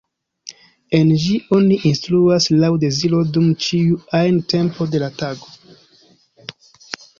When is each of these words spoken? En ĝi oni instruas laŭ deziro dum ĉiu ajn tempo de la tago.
En 0.99 1.11
ĝi 1.23 1.35
oni 1.57 1.77
instruas 1.89 2.47
laŭ 2.63 2.71
deziro 2.85 3.21
dum 3.37 3.47
ĉiu 3.67 4.01
ajn 4.23 4.41
tempo 4.57 4.91
de 4.97 5.05
la 5.07 5.13
tago. 5.23 5.55